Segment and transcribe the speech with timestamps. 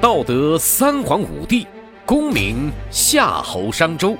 [0.00, 1.66] 道德三皇五帝，
[2.06, 4.16] 功名夏侯商周，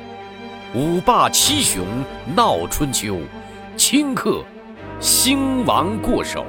[0.74, 1.82] 五霸七雄
[2.36, 3.16] 闹春秋，
[3.78, 4.44] 顷刻
[5.00, 6.44] 兴亡过手。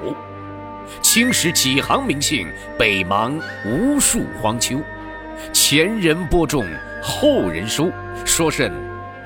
[1.02, 2.46] 青史几行名姓，
[2.78, 3.32] 北邙
[3.66, 4.78] 无数荒丘。
[5.54, 6.66] 前人播种，
[7.02, 7.90] 后人收，
[8.26, 8.70] 说甚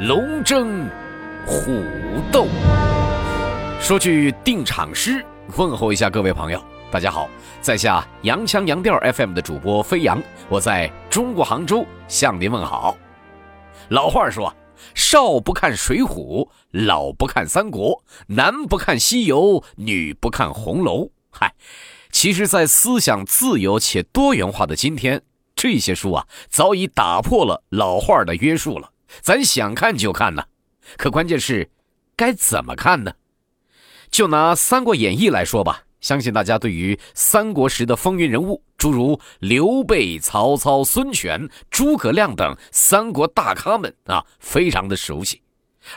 [0.02, 0.88] 龙争
[1.48, 1.82] 虎
[2.32, 2.46] 斗？
[3.80, 5.26] 说句定场诗，
[5.58, 6.64] 问候一下各位朋友。
[6.96, 12.96] 大家好，在下洋腔洋调 FM 的主播飞扬，我在中国杭州向您问好。
[13.90, 14.56] 老话说，
[14.94, 21.10] 少不看水浒，老不看三国，男不看西游，女不看红楼。
[21.30, 21.54] 嗨，
[22.12, 25.22] 其实，在思想自由且多元化的今天，
[25.54, 28.90] 这些书啊，早已打破了老话的约束了，
[29.20, 30.46] 咱想看就看呢。
[30.96, 31.70] 可关键是，
[32.16, 33.16] 该怎么看呢？
[34.10, 35.82] 就拿《三国演义》来说吧。
[36.06, 45.42] 相信大家对于三国时的风云人物，诸如刘备、曹操、孙权、诸葛亮等三国大咖们啊，非常的熟悉。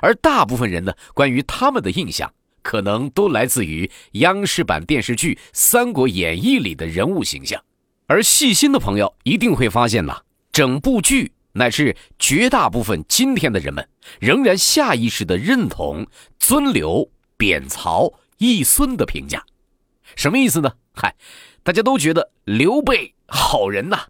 [0.01, 7.63] 而大部分人呢，关于他们的印象，可能都来自于央视版电视剧《三国演义》里的人物形象。
[8.07, 13.87] 而细心的朋友一定会发现呐，整部剧乃至绝大部分今天的人们，
[14.21, 16.07] 仍然下意识地认同
[16.39, 19.45] 尊刘、贬曹、义孙的评价。
[20.17, 20.73] 什么意思呢？
[20.95, 21.15] 嗨，
[21.63, 24.07] 大家都觉得刘备好人呐，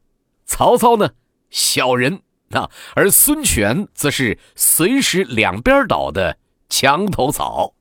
[0.46, 1.10] 曹操呢
[1.50, 7.74] 小人啊，而孙权则是随时两边倒的墙头草。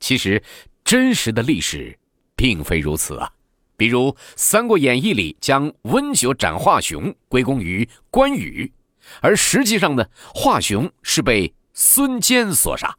[0.00, 0.42] 其实，
[0.84, 1.98] 真实的历史
[2.34, 3.32] 并非如此啊。
[3.76, 8.72] 比如《三国演义》里将温酒斩华雄归功于关羽，
[9.20, 12.96] 而实际上呢，华雄是被孙坚所杀。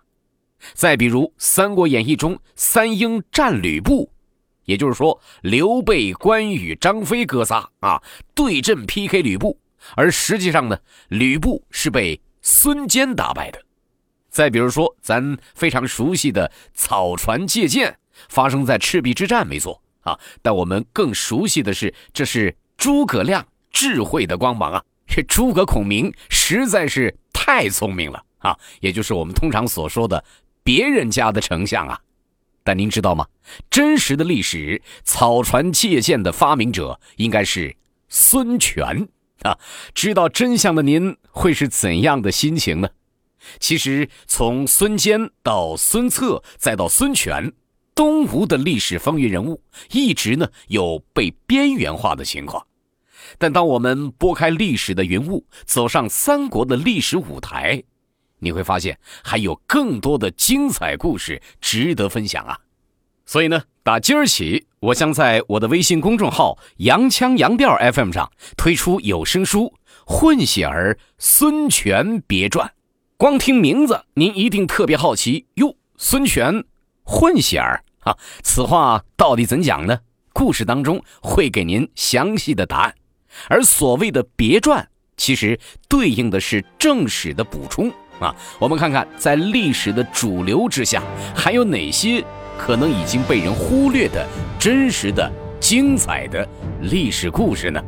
[0.73, 4.09] 再比如《三国演义》中三英战吕布。
[4.65, 8.01] 也就是说，刘备、关羽、张飞哥仨啊
[8.33, 9.59] 对阵 PK 吕布，
[9.95, 10.77] 而实际上呢，
[11.09, 13.61] 吕布是被孙坚打败的。
[14.29, 20.17] 再比如说，咱非常熟悉的草船借箭，发生在赤壁之战，没错啊。
[20.41, 24.81] 但我们更熟悉的是，这是诸葛亮智慧的光芒啊！
[25.05, 30.23] 这诸葛孔明实在是太聪明了啊，也就是我们通常所说的
[30.63, 31.99] 别人家的丞相啊。
[32.63, 33.27] 但您知道吗？
[33.69, 37.75] 真实的历史，草船借箭的发明者应该是
[38.07, 39.09] 孙权
[39.41, 39.59] 啊！
[39.93, 42.89] 知道真相的您会是怎样的心情呢？
[43.59, 47.51] 其实，从孙坚到孙策，再到孙权，
[47.93, 52.65] 东吴的历史风云人物一直呢有被边缘化的情况。
[53.37, 57.83] 但当我们拨开历史的云雾，走上三国的历史舞台。
[58.43, 62.59] 你会发现还有更多的精彩故事值得分享啊！
[63.25, 69.73] 所以呢，打今儿起，我将在我的微信公众号“洋腔洋调 FM” 上推出有声书
[70.05, 72.67] 《混血儿孙权别传》。
[73.15, 76.65] 光听名字，您一定特别好奇哟，孙权
[77.03, 78.17] 混血儿啊？
[78.43, 79.97] 此话到底怎讲呢？
[80.33, 82.93] 故事当中会给您详细的答案。
[83.47, 87.89] 而所谓的别传，其实对应的是正史的补充。
[88.23, 91.03] 啊，我们看看在历史的主流之下，
[91.35, 92.23] 还有哪些
[92.57, 94.25] 可能已经被人忽略的
[94.57, 95.29] 真实的、
[95.59, 96.47] 精彩的
[96.83, 97.83] 历史故事呢？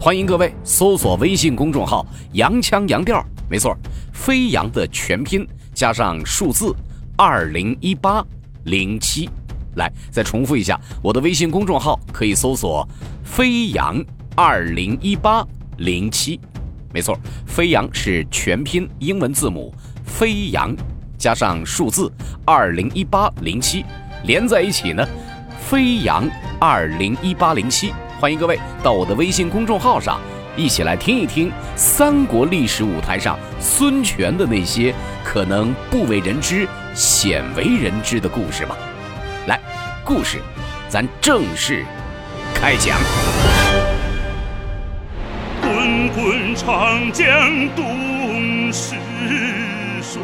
[0.00, 3.76] 欢迎各位搜索微信公众号“洋腔洋调”，没错，
[4.12, 6.72] 飞扬的全拼加上数字
[7.16, 8.24] 二零一八
[8.64, 9.28] 零七。
[9.74, 12.86] 来，再重复一下，我的微信公众号可以搜索
[13.24, 14.04] “飞扬
[14.36, 15.44] 二零一八
[15.78, 16.38] 零七”。
[16.92, 19.72] 没错，飞扬是全拼英文字母
[20.04, 20.74] 飞扬
[21.18, 22.10] 加上数字
[22.44, 23.84] 二零一八零七
[24.24, 25.06] 连在一起呢，
[25.60, 26.28] 飞扬
[26.58, 30.18] 二零一八零七，欢迎各位到我的微信公众号上
[30.56, 38.76] 一起来听一听三国历史舞台上孙权的那些可能不为人知、鲜为人知的故事吧。
[39.46, 39.60] 来，
[40.04, 40.38] 故事，
[40.88, 41.84] 咱正式
[42.54, 42.98] 开讲。
[46.08, 47.26] 滚滚长江
[47.74, 48.94] 东逝
[50.00, 50.20] 水，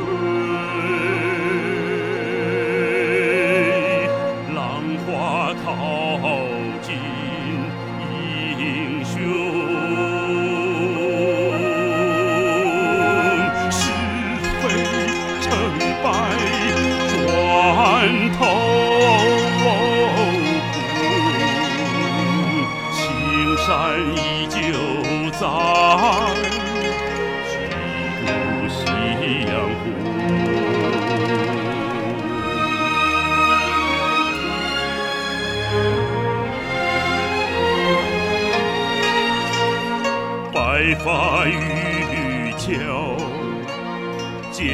[44.54, 44.64] 江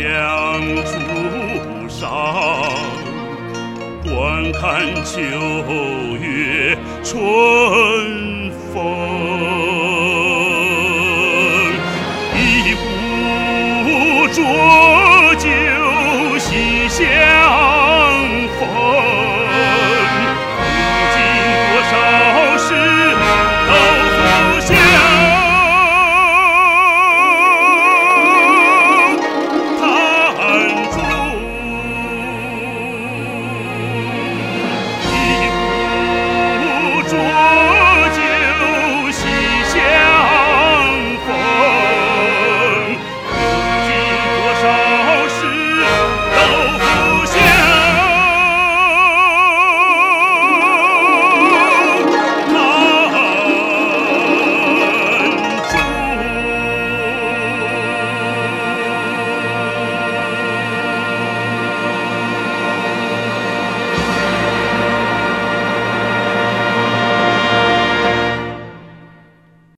[0.84, 2.10] 渚上
[4.04, 5.18] 观看秋
[6.20, 7.16] 月春
[8.74, 9.39] 风。